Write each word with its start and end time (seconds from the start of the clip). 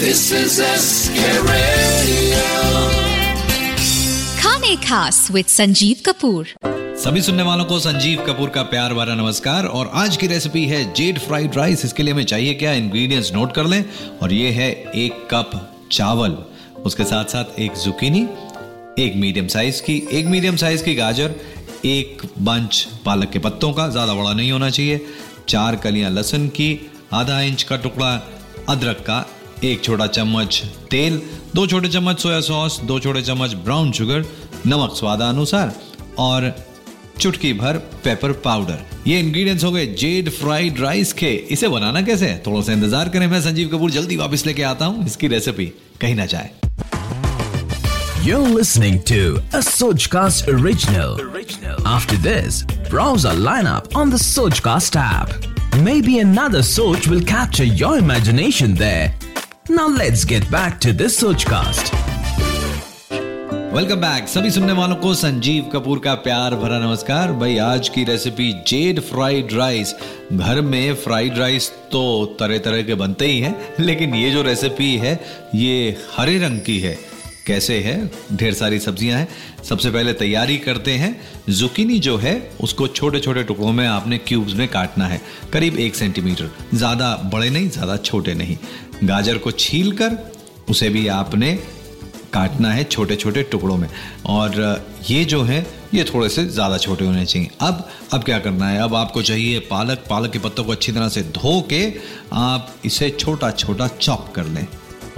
This 0.00 0.20
is 0.32 0.54
SK 0.64 1.22
Radio. 1.46 2.44
खाने 4.40 4.74
खास 4.84 5.30
with 5.30 5.46
Sanjeev 5.46 5.96
Kapoor. 6.06 6.46
सभी 7.02 7.20
सुनने 7.22 7.42
वालों 7.42 7.64
को 7.64 7.78
संजीव 7.78 8.24
कपूर 8.26 8.48
का 8.50 8.62
प्यार 8.70 8.94
भरा 8.94 9.14
नमस्कार 9.14 9.66
और 9.66 9.90
आज 9.94 10.16
की 10.16 10.26
रेसिपी 10.26 10.64
है 10.66 10.82
जेड 10.94 11.18
फ्राइड 11.18 11.56
राइस 11.56 11.84
इसके 11.84 12.02
लिए 12.02 12.14
हमें 12.14 12.24
चाहिए 12.24 12.54
क्या? 12.54 12.72
इंग्रेडिएंट्स 12.72 13.32
नोट 13.32 13.52
कर 13.54 13.66
लें 13.66 13.84
और 14.22 14.32
ये 14.32 14.50
है 14.50 14.70
एक 15.04 15.28
कप 15.30 15.50
चावल 15.92 16.36
उसके 16.84 17.04
साथ 17.04 17.24
साथ 17.24 17.58
एक 17.60 17.74
जुकीनी 17.84 18.22
एक 19.04 19.16
मीडियम 19.16 19.46
साइज़ 19.46 19.82
की 19.82 20.02
एक 20.12 20.26
मीडियम 20.26 20.56
साइज़ 20.56 20.84
की 20.84 20.94
गाजर 20.94 21.34
एक 21.86 22.22
बंच 22.42 22.86
पालक 23.06 23.30
के 23.30 23.38
पत्तों 23.38 23.72
का 23.72 23.88
ज़्यादा 23.88 24.14
बड़ा 24.14 24.32
नहीं 24.32 24.52
होना 24.52 24.70
चाहिए 24.70 25.00
चार 25.48 25.76
कलियाँ 25.84 26.10
लहसुन 26.10 26.48
की 26.56 26.70
आधा 27.12 27.40
इंच 27.42 27.62
का 27.62 27.76
टुकड़ा 27.76 28.14
अदरक 28.68 28.98
का 28.98 29.24
एक 29.64 29.82
छोटा 29.84 30.06
चम्मच 30.06 30.62
तेल 30.90 31.20
दो 31.54 31.66
छोटे 31.66 31.88
चम्मच 31.88 32.20
सोया 32.20 32.40
सॉस 32.40 32.78
दो 32.90 32.98
छोटे 33.00 33.22
चम्मच 33.22 33.54
ब्राउन 33.64 33.92
शुगर 33.92 34.24
नमक 34.66 34.94
स्वादानुसार 34.96 35.72
और 36.18 36.52
चुटकी 37.20 37.52
भर 37.52 37.78
पेपर 38.04 38.32
पाउडर 38.44 38.84
ये 39.06 39.18
इंग्रेडिएंट्स 39.20 39.64
हो 39.64 39.72
गए 39.72 39.86
जेड 40.00 40.30
फ्राइड 40.30 40.80
राइस 40.80 41.12
के 41.12 41.32
इसे 41.56 41.68
बनाना 41.68 42.02
कैसे 42.02 42.34
थोड़ा 42.46 42.60
सा 42.62 42.72
इंतज़ार 42.72 43.08
करें 43.08 43.26
मैं 43.26 43.40
संजीव 43.40 43.68
कपूर 43.72 43.90
जल्दी 43.90 44.16
वापस 44.16 44.46
लेके 44.46 44.62
आता 44.72 44.86
हूँ 44.86 45.06
इसकी 45.06 45.28
रेसिपी 45.28 45.72
कहीं 46.00 46.14
ना 46.14 46.26
जाए 46.26 46.50
You're 48.22 48.48
listening 48.54 48.96
to 49.04 49.20
a 49.54 49.60
Sojcast 49.66 50.48
original. 50.54 51.14
After 51.86 52.18
this, 52.18 52.58
browse 52.90 53.24
our 53.24 53.38
lineup 53.46 53.96
on 53.96 54.10
the 54.10 54.18
Sojcast 54.18 54.98
app. 55.02 55.32
Maybe 55.82 56.18
another 56.20 56.62
Soj 56.64 57.08
will 57.08 57.22
capture 57.22 57.64
your 57.64 57.96
imagination 57.98 58.74
there. 58.74 59.14
Now 59.70 59.86
let's 59.86 60.24
get 60.24 60.50
back 60.50 60.80
to 60.80 60.92
this 60.92 61.16
Sochcast. 61.22 61.90
Welcome 63.74 63.96
back 63.96 64.28
सभी 64.28 64.50
सुनने 64.50 64.72
वालों 64.72 64.96
को 64.96 65.14
संजीव 65.14 65.64
कपूर 65.64 65.98
का 65.98 66.14
प्यार 66.14 66.54
भरा 66.54 66.78
नमस्कार। 66.78 67.32
भाई, 67.32 67.56
आज 67.56 67.88
की 67.88 68.04
रेसिपी 68.04 68.52
जेड 68.66 69.00
फ्राइड 69.00 69.52
राइस 69.52 69.94
घर 70.32 70.60
में 70.60 70.94
फ्राइड 70.94 71.38
राइस 71.38 71.70
तो 71.92 72.02
तरह 72.40 72.58
तरह 72.58 72.82
के 72.82 72.94
बनते 72.94 73.26
ही 73.26 73.40
हैं, 73.40 73.54
लेकिन 73.80 74.14
ये 74.14 74.30
जो 74.30 74.42
रेसिपी 74.42 74.96
है, 74.96 75.20
ये 75.54 75.96
हरे 76.16 76.38
रंग 76.38 76.60
की 76.60 76.78
है। 76.80 77.09
कैसे 77.50 77.78
है? 77.80 78.10
ढेर 78.32 78.54
सारी 78.54 78.78
सब्ज़ियाँ 78.80 79.18
हैं। 79.18 79.28
सबसे 79.64 79.90
पहले 79.90 80.12
तैयारी 80.14 80.56
करते 80.58 80.92
हैं। 80.94 81.16
जुकीनी 81.50 81.98
जो 82.00 82.16
है, 82.18 82.34
उसको 82.60 82.86
छोटे 82.88 83.20
छोटे 83.20 83.42
टुकड़ों 83.44 83.72
में 83.72 83.86
आपने 83.86 84.18
क्यूब्स 84.20 84.54
में 84.54 84.66
काटना 84.68 85.06
है। 85.06 85.20
करीब 85.52 85.78
एक 85.78 85.94
सेंटीमीटर। 85.96 86.50
ज़्यादा 86.74 87.14
बड़े 87.32 87.50
नहीं, 87.50 87.68
ज़्यादा 87.70 87.96
छोटे 87.98 88.34
नहीं। 88.34 88.56
गाजर 89.04 89.38
को 89.38 89.50
छील 89.52 89.92
कर 89.92 90.18
उसे 90.70 90.88
भी 90.88 91.06
आपने 91.10 91.58
काटना 92.32 92.70
है 92.72 92.82
छोटे 92.84 93.16
छोटे 93.16 93.42
टुकड़ों 93.42 93.76
में। 93.76 93.88
और 94.28 94.84
ये 95.08 95.24
जो 95.24 95.42
है, 95.42 95.66
ये 95.94 96.04
थोड़े 96.04 96.28
से 96.28 96.44
ज़्यादा 96.46 96.76
छोटे 96.78 97.04
होने 97.04 97.24
चाहिए। 97.26 97.50
अब 97.60 97.88
अब 98.12 98.24
क्या 98.24 98.38
करना 98.38 98.68
है? 98.68 98.78
अब 98.82 98.94
आपको 98.94 99.22
चाहिए 99.22 99.58
पालक। 99.70 100.04
पालक 100.10 100.32
के 100.32 100.38
पत्तों 100.38 100.64
को 100.64 100.72
अच्छी 100.72 100.92
तरह 100.92 101.08
से 101.08 101.22
धो 101.32 101.60
के 101.70 101.82
आप 102.34 102.74
इसे 102.84 103.10
छोटा 103.18 103.50
छोटा 103.52 103.88
चॉप 103.88 104.32
कर 104.34 104.46
लें। 104.46 104.66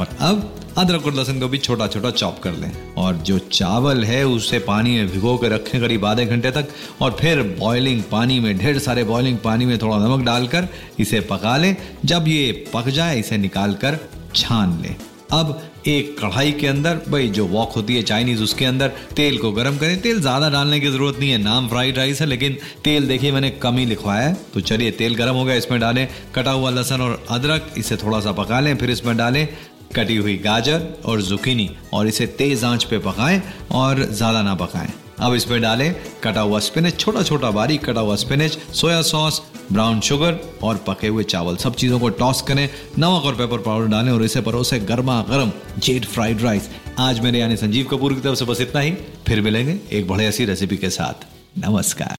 और 0.00 0.16
अब 0.20 0.56
अदरक 0.78 1.06
और 1.06 1.14
लहसुन 1.14 1.40
को 1.40 1.48
भी 1.48 1.58
छोटा 1.58 1.86
छोटा 1.86 2.10
चॉप 2.12 2.38
कर 2.38 2.52
लें। 2.52 2.94
और 2.94 3.16
जो 3.18 3.38
चावल 3.38 4.04
है, 4.04 4.24
उसे 4.26 4.58
पानी 4.60 4.90
में 4.90 5.08
भिगो 5.08 5.36
के 5.36 5.48
रखें 5.48 5.80
करीब 5.80 6.04
आधे 6.06 6.26
घंटे 6.26 6.50
तक 6.50 6.68
और 7.00 7.16
फिर 7.20 7.42
बॉइलिंग 7.58 8.02
पानी 8.10 8.38
में, 8.40 8.56
ढेर 8.58 8.78
सारे 8.78 9.04
बॉइलिंग 9.04 9.38
पानी 9.38 9.64
में 9.64 9.78
थोड़ा 9.78 9.96
नमक 9.98 10.24
डालकर 10.26 10.68
इसे 11.00 11.20
पका 11.30 11.56
लें। 11.56 11.74
जब 12.04 12.28
ये 12.28 12.52
पक 12.74 12.88
जाए, 12.88 13.18
इसे 13.20 13.38
निकाल 13.38 13.74
कर 13.74 13.98
छान 14.34 14.80
लें। 14.82 14.94
अब 15.32 15.60
एक 15.86 16.16
कढ़ाई 16.18 16.52
के 16.52 16.66
अंदर 16.66 17.00
भाई 17.08 17.28
जो 17.28 17.46
वॉक 17.46 17.72
होती 17.72 17.96
है 17.96 18.02
चाइनीज़, 18.02 18.42
उसके 18.42 18.64
अंदर 18.64 18.88
तेल 19.16 19.36
को 19.38 19.50
गर्म 19.52 19.76
करें। 19.78 20.00
तेल 20.00 20.20
ज़्यादा 20.20 20.48
डालने 20.50 20.80
की 20.80 20.90
ज़रूरत 20.90 21.18
नहीं 21.20 21.30
है, 21.30 21.38
नाम 21.38 21.68
फ्राइड 21.68 21.98
राइस 21.98 22.20
है, 22.20 22.26
लेकिन 22.26 22.56
तेल 22.84 23.06
देखिए, 23.08 23.32
मैंने 23.32 23.50
कम 23.62 23.76
ही 23.76 23.84
लिखवाया 23.86 24.26
है। 24.28 24.34
तो 24.54 24.60
चलिए, 24.60 24.90
तेल 24.90 25.14
गर्म 25.14 25.34
हो 25.34 25.44
गया, 25.44 25.56
इसमें 25.56 25.78
डालें। 25.80 26.06
कटा 26.34 26.50
हुआ 26.50 26.70
लहसुन 26.70 27.00
और 27.00 27.24
अदरक, 27.30 27.72
इसे 27.78 27.96
थोड़ा 27.96 28.20
सा 28.20 28.32
पका 28.32 28.60
लें, 28.60 28.76
फिर 28.76 28.90
इसमें 28.90 29.16
डालें 29.16 29.46
कटी 29.94 30.16
हुई 30.16 30.36
गाजर 30.38 30.86
और 31.04 31.22
जुकीनी 31.22 31.68
और 31.94 32.06
इसे 32.06 32.26
तेज 32.38 32.64
आँच 32.64 32.84
पे 32.84 32.98
पकाएँ 33.00 33.40
और 33.72 34.02
ज़्यादा 34.04 34.42
ना 34.42 34.54
पकाएँ। 34.54 34.92
अब 35.20 35.34
इसमें 35.34 35.60
डालें 35.62 35.94
कटा 36.24 36.40
हुआ 36.40 36.58
स्पिनच 36.58 36.98
छोटा 36.98 37.22
छोटा 37.22 37.50
बारीक 37.50 37.84
कटा 37.84 38.00
हुआ 38.00 38.14
spinach, 38.16 38.58
soya 38.74 39.00
sauce, 39.02 39.40
brown 39.72 40.00
sugar 40.00 40.38
और 40.62 40.76
पके 40.86 41.08
हुए 41.08 41.24
चावल। 41.24 41.56
सब 41.56 41.74
चीज़ों 41.74 41.98
को 42.00 42.08
टॉस 42.10 42.42
करें, 42.42 42.68
नमक 42.98 43.24
और 43.24 43.34
पेपर 43.34 43.58
पाउडर 43.58 43.88
डालें 43.88 44.12
और 44.12 44.24
इसे 44.24 44.40
परोसे 44.40 44.78
गर्मा 44.80 45.20
गर्म 45.30 45.52
जेट 45.78 46.04
फ्राइड 46.04 46.42
राइस। 46.42 46.70
आज 46.98 47.20
मेरे 47.20 47.38
यानी 47.38 47.56
संजीव 47.56 47.86
कपूर 47.90 48.14
की 48.14 48.20
तरफ़ 48.20 48.38
से 48.38 48.44
बस 48.44 48.60
इतना 48.60 48.80
ही। 48.80 48.92
फिर 49.26 49.40
मिलेंगे 49.40 49.78
एक 49.92 50.08
बड़े 50.08 50.26
ऐसी 50.26 50.44
रेसिपी 50.44 50.76
के 50.76 50.90
साथ। 50.90 51.26
नमस्कार। 51.58 52.16